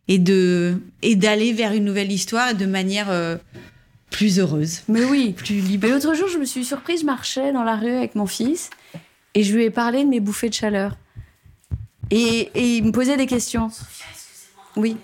[0.08, 3.08] et de et d'aller vers une nouvelle histoire de manière
[4.10, 5.34] plus heureuse, Mais oui.
[5.34, 5.88] plus libre.
[5.88, 8.69] Mais l'autre jour, je me suis surprise, je marchais dans la rue avec mon fils
[9.36, 10.98] et je lui ai parlé de mes bouffées de chaleur.
[12.12, 13.69] Et, et il me posait des questions.
[14.76, 14.98] Oui.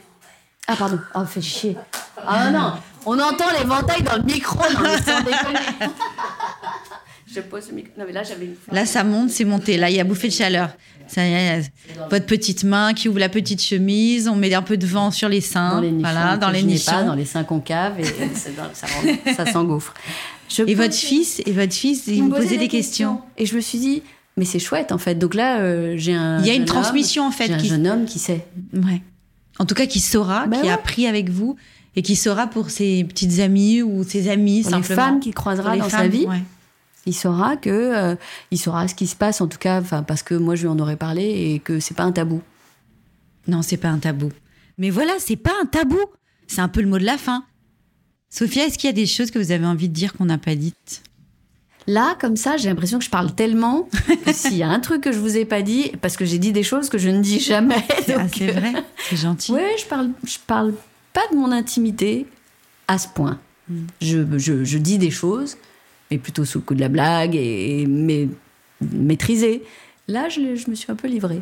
[0.68, 1.00] Ah, pardon.
[1.14, 1.78] Ah, fait chier.
[2.26, 2.74] Ah non,
[3.06, 5.60] on entend l'éventail dans le micro, non, mais sans déconner.
[7.34, 7.92] Je pose le micro.
[7.98, 8.56] Non, mais là, j'avais une.
[8.72, 9.78] Là, ça monte, c'est monté.
[9.78, 10.70] Là, il y a bouffé de chaleur.
[11.08, 11.72] Ça y est,
[12.10, 15.30] votre petite main qui ouvre la petite chemise, on met un peu de vent sur
[15.30, 16.10] les seins, dans les nichons.
[16.12, 16.92] voilà, dans les nichons.
[16.92, 18.04] pas, dans les seins concaves, et,
[19.30, 19.94] et ça, s'engouffre.
[20.66, 23.22] Et votre fils, et votre fils, il me me posait des questions.
[23.38, 24.02] Et je me suis dit,
[24.36, 25.14] mais c'est chouette en fait.
[25.16, 26.40] Donc là, euh, j'ai un.
[26.40, 28.44] Il y a une homme- transmission en fait J'ai un qui, jeune homme qui sait.
[28.74, 29.02] Ouais.
[29.60, 30.70] En tout cas, qui saura, Bah qui ouais.
[30.70, 31.56] a appris avec vous
[31.96, 35.02] et qui saura pour ses petites amies ou ses amis Pour les simplement.
[35.04, 36.42] femmes qu'il croisera les dans sa vie, ouais.
[37.06, 38.16] Il saura que euh,
[38.52, 40.68] il saura ce qui se passe en tout cas, enfin parce que moi je lui
[40.68, 42.42] en aurais parlé et que c'est pas un tabou.
[43.48, 44.32] Non, c'est pas un tabou.
[44.78, 46.00] Mais voilà, c'est pas un tabou.
[46.48, 47.46] C'est un peu le mot de la fin.
[48.30, 50.38] Sophia, est-ce qu'il y a des choses que vous avez envie de dire qu'on n'a
[50.38, 51.04] pas dites?
[51.88, 53.88] Là, comme ça, j'ai l'impression que je parle tellement
[54.34, 56.52] s'il y a un truc que je vous ai pas dit, parce que j'ai dit
[56.52, 57.86] des choses que je ne dis jamais.
[57.90, 58.74] Ah, c'est vrai,
[59.08, 59.52] c'est gentil.
[59.52, 60.74] Ouais, je parle, je parle
[61.14, 62.26] pas de mon intimité
[62.88, 63.40] à ce point.
[64.02, 65.58] Je, je, je dis des choses,
[66.16, 68.30] mais plutôt sous le coup de la blague et, mais
[68.82, 69.64] maîtrisées.
[70.08, 71.42] Là, je, je me suis un peu livrée.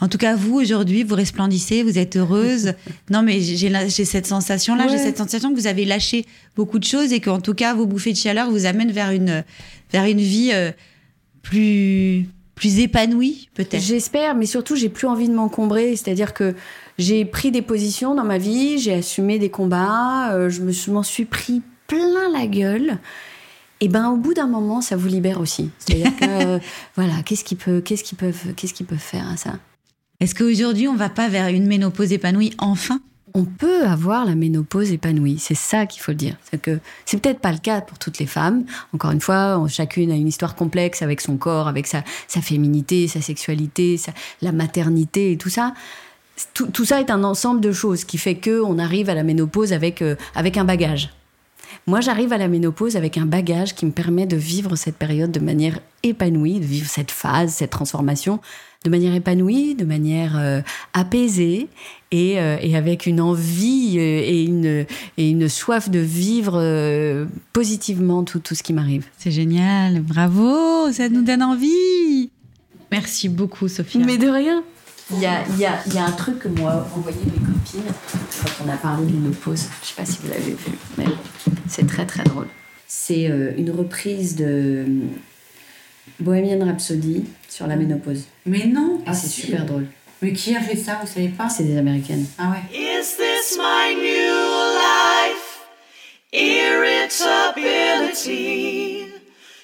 [0.00, 2.72] En tout cas, vous, aujourd'hui, vous resplendissez, vous êtes heureuse.
[3.10, 3.70] non, mais j'ai
[4.04, 6.24] cette sensation-là, j'ai cette sensation que vous avez lâché
[6.56, 9.44] beaucoup de choses et qu'en tout cas, vos bouffées de chaleur vous amènent vers une,
[9.92, 10.72] vers une vie euh,
[11.42, 13.82] plus, plus épanouie, peut-être.
[13.82, 15.94] J'espère, mais surtout, j'ai plus envie de m'encombrer.
[15.96, 16.54] C'est-à-dire que
[16.98, 21.02] j'ai pris des positions dans ma vie, j'ai assumé des combats, euh, je me m'en
[21.02, 22.98] suis pris plein la gueule.
[23.80, 25.70] Et ben, au bout d'un moment, ça vous libère aussi.
[25.78, 26.58] C'est-à-dire que, euh,
[26.96, 29.54] voilà, qu'est-ce qu'ils peuvent, qu'est-ce qu'ils peuvent, qu'est-ce qu'ils peuvent faire à ça?
[30.20, 33.00] Est-ce qu'aujourd'hui, on va pas vers une ménopause épanouie enfin?
[33.32, 36.36] On peut avoir la ménopause épanouie, c'est ça qu'il faut le dire.
[36.50, 38.64] C'est que c'est peut-être pas le cas pour toutes les femmes.
[38.92, 43.06] Encore une fois, chacune a une histoire complexe avec son corps, avec sa, sa féminité,
[43.06, 44.12] sa sexualité, sa-
[44.42, 45.74] la maternité et tout ça.
[46.54, 49.22] Tout, tout ça est un ensemble de choses qui fait que on arrive à la
[49.22, 51.10] ménopause avec, euh, avec un bagage.
[51.86, 55.30] Moi, j'arrive à la ménopause avec un bagage qui me permet de vivre cette période
[55.30, 58.40] de manière épanouie, de vivre cette phase, cette transformation
[58.84, 60.62] de manière épanouie, de manière euh,
[60.94, 61.68] apaisée
[62.12, 64.86] et, euh, et, avec une envie euh, et une,
[65.18, 69.06] et une soif de vivre positivement tout, tout ce qui m'arrive.
[69.18, 72.30] C'est génial, bravo, ça nous donne envie.
[72.90, 73.98] Merci beaucoup, Sophie.
[73.98, 74.64] Mais de rien.
[75.12, 77.92] Il y a, y, a, y a, un truc que moi envoyé mes copines
[78.40, 79.62] quand on a parlé de ménopause.
[79.62, 81.06] Je ne sais pas si vous l'avez vu, mais
[81.68, 82.46] c'est très très drôle.
[82.86, 83.24] C'est
[83.56, 84.86] une reprise de
[86.20, 88.26] Bohemian Rhapsody sur la ménopause.
[88.46, 89.86] Mais non ah, c'est super drôle.
[90.22, 91.48] Mais qui a fait ça, vous savez pas?
[91.48, 92.26] C'est des américaines.
[92.38, 92.60] Ah ouais.
[92.72, 95.64] Is this my new life?
[96.32, 98.89] Irritability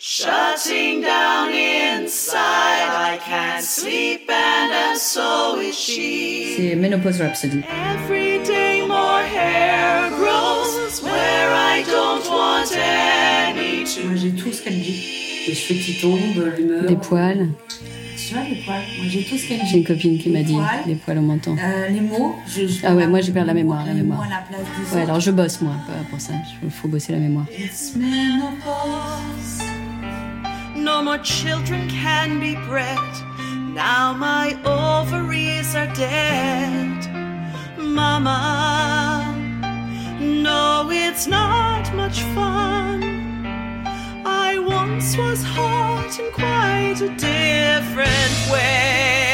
[0.08, 7.64] Shutting down inside I can't sleep and so is she C'est Menopause Rhapsody.
[7.68, 14.62] Every day more hair grows Where I don't want any to Moi j'ai tout ce
[14.62, 15.16] qu'elle dit
[15.48, 16.84] les cheveux qui tombent, l'humeur.
[16.86, 17.48] Des poils.
[18.16, 18.82] Tu vois, les poils.
[18.98, 21.56] Moi, j'ai tout ce qu'elle J'ai une copine qui m'a dit les poils au menton.
[21.56, 22.34] Euh, les mots.
[22.48, 23.86] Je, ah ouais, moi, j'ai perdu la mémoire.
[23.86, 24.22] La mémoire.
[24.22, 25.74] à la place ouais, alors je bosse, moi,
[26.10, 26.32] pour ça.
[26.64, 27.46] Il faut bosser la mémoire.
[30.86, 33.12] No more children can be bred.
[33.74, 37.00] Now my ovaries are dead.
[37.76, 39.34] Mama,
[40.20, 43.02] no, it's not much fun.
[44.24, 49.25] I once was hot in quite a different way.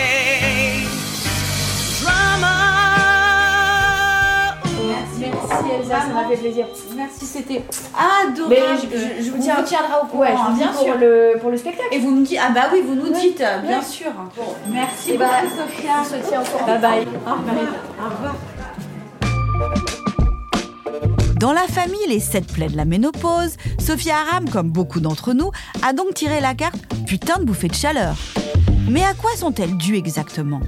[5.52, 6.66] Merci, Elsa, ça m'a fait plaisir.
[6.96, 7.62] Merci, c'était
[7.94, 8.54] adorable.
[8.54, 10.94] Mais je, je, vous, tiens, tiendra au courant, ouais, je vous bien pour sûr.
[10.98, 11.88] Le, pour le spectacle.
[11.92, 14.10] Et vous nous dites, ah bah oui, vous nous dites, bien sûr.
[14.36, 14.42] Bon.
[14.68, 15.90] Merci beaucoup, bah, Sophia.
[16.00, 16.66] On se tient au courant.
[16.66, 17.06] Bye bye.
[17.26, 17.56] Au revoir.
[18.00, 18.34] Au revoir.
[21.42, 25.50] Dans la famille Les sept plaies de la ménopause, Sophia Aram, comme beaucoup d'entre nous,
[25.82, 28.16] a donc tiré la carte putain de bouffée de chaleur.
[28.88, 30.60] Mais à quoi sont-elles dues exactement?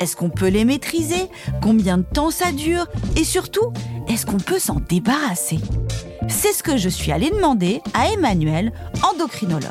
[0.00, 1.30] Est-ce qu'on peut les maîtriser?
[1.62, 2.88] Combien de temps ça dure?
[3.16, 3.72] Et surtout,
[4.06, 5.60] est-ce qu'on peut s'en débarrasser?
[6.28, 8.74] C'est ce que je suis allée demander à Emmanuel,
[9.10, 9.62] endocrinologue.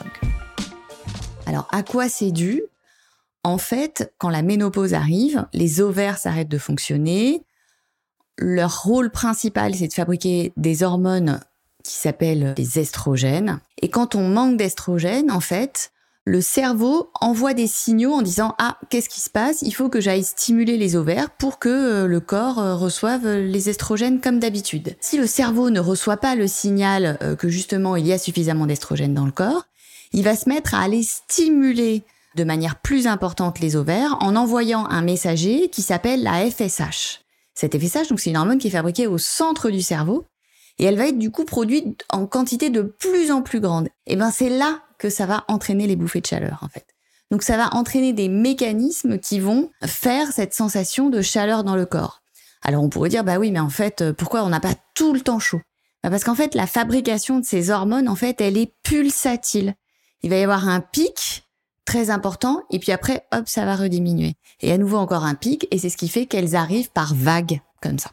[1.45, 2.63] Alors, à quoi c'est dû?
[3.43, 7.43] En fait, quand la ménopause arrive, les ovaires s'arrêtent de fonctionner,
[8.37, 11.39] leur rôle principal, c'est de fabriquer des hormones
[11.83, 13.59] qui s'appellent les estrogènes.
[13.81, 15.91] Et quand on manque d'estrogènes, en fait,
[16.25, 19.61] le cerveau envoie des signaux en disant ah qu'est-ce qui se passe?
[19.61, 23.69] Il faut que j'aille stimuler les ovaires pour que euh, le corps euh, reçoive les
[23.69, 24.97] estrogènes comme d'habitude.
[24.99, 28.65] Si le cerveau ne reçoit pas le signal euh, que justement il y a suffisamment
[28.65, 29.67] d'estrogènes dans le corps,
[30.11, 32.03] il va se mettre à aller stimuler
[32.35, 37.21] de manière plus importante les ovaires en envoyant un messager qui s'appelle la FSH.
[37.57, 40.27] Cet FSH, donc c'est une hormone qui est fabriquée au centre du cerveau
[40.77, 43.89] et elle va être du coup produite en quantité de plus en plus grande.
[44.05, 46.85] Et ben c'est là que ça va entraîner les bouffées de chaleur en fait.
[47.31, 51.87] Donc ça va entraîner des mécanismes qui vont faire cette sensation de chaleur dans le
[51.87, 52.21] corps.
[52.61, 55.11] Alors on pourrait dire bah oui mais en fait euh, pourquoi on n'a pas tout
[55.11, 55.61] le temps chaud?
[56.03, 59.73] Bah Parce qu'en fait la fabrication de ces hormones en fait elle est pulsatile.
[60.21, 61.46] Il va y avoir un pic
[61.87, 64.35] très important, et puis après, hop, ça va rediminuer.
[64.61, 67.61] Et à nouveau encore un pic, et c'est ce qui fait qu'elles arrivent par vagues,
[67.81, 68.11] comme ça.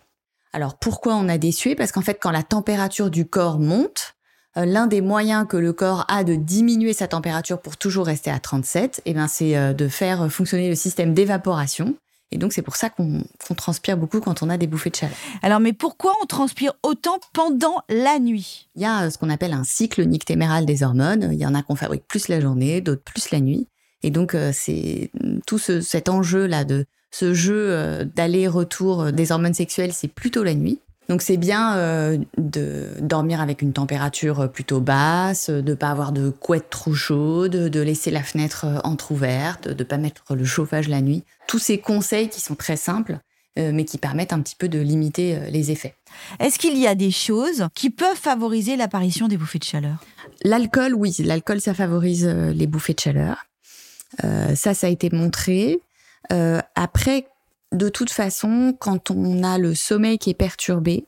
[0.55, 1.75] Alors pourquoi on a des suées?
[1.75, 4.15] Parce qu'en fait, quand la température du corps monte,
[4.57, 8.31] euh, l'un des moyens que le corps a de diminuer sa température pour toujours rester
[8.31, 11.97] à 37, eh ben, c'est euh, de faire fonctionner le système d'évaporation.
[12.31, 13.23] Et donc c'est pour ça qu'on
[13.57, 15.17] transpire beaucoup quand on a des bouffées de chaleur.
[15.43, 18.69] Alors mais pourquoi on transpire autant pendant la nuit?
[18.75, 21.29] Il y a euh, ce qu'on appelle un cycle nictéméral des hormones.
[21.33, 23.69] Il y en a qu'on fabrique plus la journée, d'autres plus la nuit.
[24.03, 25.11] Et donc euh, c'est
[25.47, 30.55] tout cet enjeu là de ce jeu euh, d'aller-retour des hormones sexuelles, c'est plutôt la
[30.55, 30.81] nuit.
[31.09, 36.13] Donc c'est bien euh, de dormir avec une température plutôt basse, de ne pas avoir
[36.13, 40.45] de couette trop chaude, de laisser la fenêtre euh, entr'ouverte, de ne pas mettre le
[40.45, 41.25] chauffage la nuit.
[41.47, 43.19] Tous ces conseils qui sont très simples,
[43.59, 45.95] euh, mais qui permettent un petit peu de limiter les effets.
[46.41, 49.97] Est-ce qu'il y a des choses qui peuvent favoriser l'apparition des bouffées de chaleur?
[50.43, 53.45] L'alcool, oui, l'alcool ça favorise les bouffées de chaleur.
[54.23, 55.81] ça, ça a été montré.
[56.75, 57.27] après,
[57.75, 61.07] de toute façon, quand on a le sommeil qui est perturbé,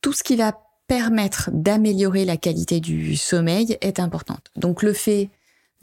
[0.00, 4.36] tout ce qui va permettre d'améliorer la qualité du sommeil est important.
[4.56, 5.30] Donc le fait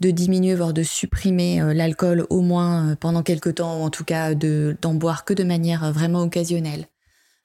[0.00, 3.90] de diminuer, voire de supprimer euh, l'alcool au moins euh, pendant quelques temps, ou en
[3.90, 6.86] tout cas d'en boire que de manière euh, vraiment occasionnelle,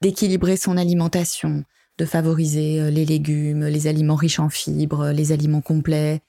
[0.02, 1.64] d'équilibrer son alimentation,
[1.98, 6.22] de favoriser les légumes, les aliments riches en fibres, les aliments complets,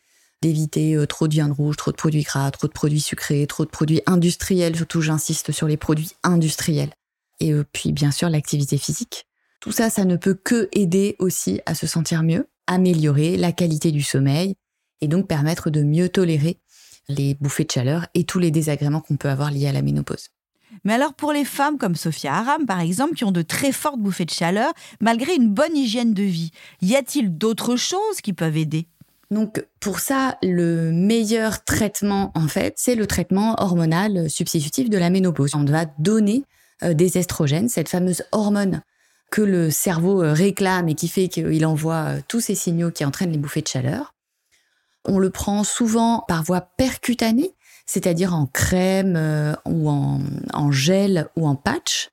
[0.47, 3.65] d'éviter euh, trop de viande rouge, trop de produits gras, trop de produits sucrés, trop
[3.65, 6.91] de produits industriels, surtout j'insiste sur les produits industriels.
[7.41, 9.27] Et euh, puis bien sûr l'activité physique.
[9.61, 13.91] Tout ça, ça ne peut que aider aussi à se sentir mieux, améliorer la qualité
[13.91, 14.55] du sommeil
[15.01, 16.61] et donc permettre de mieux tolérer
[17.09, 20.29] les bouffées de chaleur et tous les désagréments qu'on peut avoir liés à la ménopause.
[20.85, 23.99] Mais alors pour les femmes comme Sophia Aram, par exemple, qui ont de très fortes
[23.99, 26.51] bouffées de chaleur, malgré une bonne hygiène de vie,
[26.83, 28.87] y a-t-il d'autres choses qui peuvent aider?
[29.31, 35.11] Donc pour ça, le meilleur traitement, en fait, c'est le traitement hormonal substitutif de la
[35.11, 35.55] ménopause.
[35.55, 36.45] On va donner
[36.83, 38.83] euh, des estrogènes, cette fameuse hormone
[39.31, 43.05] que le cerveau euh, réclame et qui fait qu'il envoie euh, tous ces signaux qui
[43.05, 44.15] entraînent les bouffées de chaleur.
[45.07, 47.53] On le prend souvent par voie percutanée,
[47.87, 49.17] c'est-à-dire en crème
[49.65, 50.21] ou en,
[50.53, 52.11] en, gel ou en patch.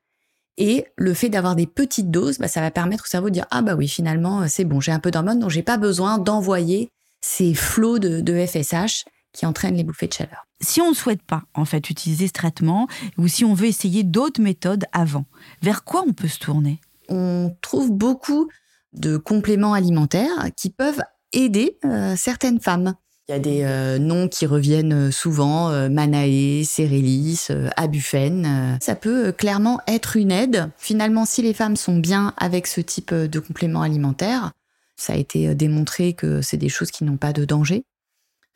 [0.57, 3.47] Et le fait d'avoir des petites doses, bah, ça va permettre au cerveau de dire
[3.49, 6.91] ah bah oui finalement c'est bon j'ai un peu d'hormones donc j'ai pas besoin d'envoyer
[7.23, 10.45] ces flots de, de FSH qui entraînent les bouffées de chaleur.
[10.61, 14.03] Si on ne souhaite pas en fait utiliser ce traitement ou si on veut essayer
[14.03, 15.25] d'autres méthodes avant,
[15.61, 16.79] vers quoi on peut se tourner?
[17.09, 18.49] On trouve beaucoup
[18.93, 21.01] de compléments alimentaires qui peuvent
[21.33, 22.93] aider euh, certaines femmes.
[23.29, 28.45] Il y a des euh, noms qui reviennent souvent, euh, Manae, Cérélis, euh, Abufen.
[28.45, 28.77] Euh.
[28.81, 30.69] Ça peut clairement être une aide.
[30.77, 34.51] Finalement, si les femmes sont bien avec ce type de complément alimentaire,
[34.95, 37.85] ça a été démontré que c'est des choses qui n'ont pas de danger.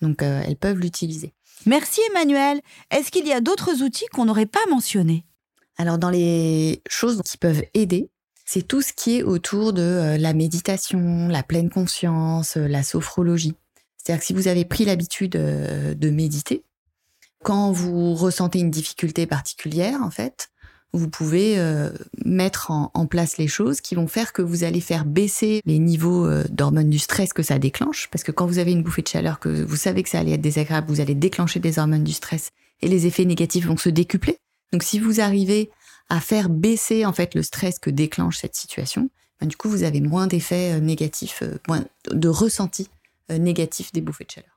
[0.02, 1.34] Donc, elles peuvent l'utiliser.
[1.66, 2.62] Merci Emmanuel.
[2.92, 5.26] Est-ce qu'il y a d'autres outils qu'on n'aurait pas mentionnés?
[5.78, 8.10] Alors, dans les choses qui peuvent aider,
[8.46, 13.56] c'est tout ce qui est autour de la méditation, la pleine conscience, la sophrologie.
[13.98, 16.64] C'est-à-dire que si vous avez pris l'habitude de méditer,
[17.44, 20.50] quand vous ressentez une difficulté particulière, en fait,
[20.98, 21.90] vous pouvez euh,
[22.26, 26.26] mettre en, place les choses qui vont faire que vous allez faire baisser les niveaux
[26.26, 28.10] euh, d'hormones du stress que ça déclenche.
[28.12, 30.34] Parce que quand vous avez une bouffée de chaleur, que vous savez que ça allait
[30.34, 33.90] être désagréable, vous allez déclencher des hormones du stress et les effets négatifs vont se
[33.90, 34.38] décupler.
[34.74, 35.70] Donc si vous arrivez
[36.10, 39.84] à faire baisser en fait le stress que déclenche cette situation, ben, du coup vous
[39.84, 42.90] avez moins d'effets euh, négatifs, moins de ressentis
[43.30, 44.57] négatifs des bouffées de chaleur.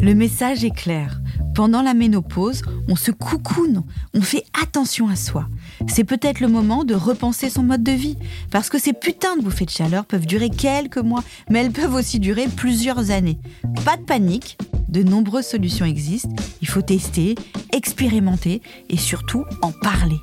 [0.00, 1.20] Le message est clair.
[1.54, 5.46] Pendant la ménopause, on se coucoune, on fait attention à soi.
[5.86, 8.16] C'est peut-être le moment de repenser son mode de vie,
[8.50, 11.94] parce que ces putains de bouffées de chaleur peuvent durer quelques mois, mais elles peuvent
[11.94, 13.38] aussi durer plusieurs années.
[13.84, 17.36] Pas de panique, de nombreuses solutions existent, il faut tester,
[17.72, 20.18] expérimenter et surtout en parler.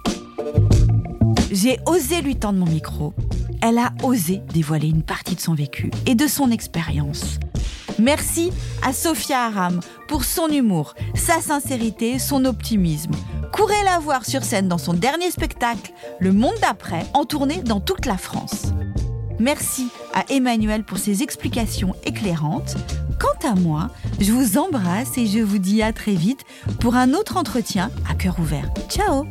[1.51, 3.13] J'ai osé lui tendre mon micro.
[3.61, 7.39] Elle a osé dévoiler une partie de son vécu et de son expérience.
[7.99, 8.51] Merci
[8.83, 13.11] à Sophia Aram pour son humour, sa sincérité, son optimisme.
[13.51, 17.79] Courez la voir sur scène dans son dernier spectacle, Le Monde d'après, en tournée dans
[17.79, 18.67] toute la France.
[19.39, 22.75] Merci à Emmanuel pour ses explications éclairantes.
[23.19, 26.41] Quant à moi, je vous embrasse et je vous dis à très vite
[26.79, 28.69] pour un autre entretien à cœur ouvert.
[28.87, 29.25] Ciao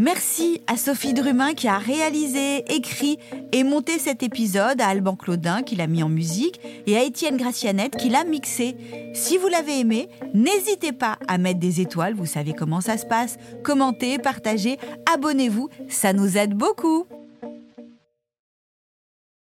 [0.00, 3.18] Merci à Sophie Drumin qui a réalisé, écrit
[3.52, 7.36] et monté cet épisode, à Alban Claudin qui l'a mis en musique et à Étienne
[7.36, 8.78] Gracianette qui l'a mixé.
[9.12, 13.04] Si vous l'avez aimé, n'hésitez pas à mettre des étoiles, vous savez comment ça se
[13.04, 13.36] passe.
[13.62, 14.78] Commentez, partagez,
[15.12, 17.04] abonnez-vous, ça nous aide beaucoup.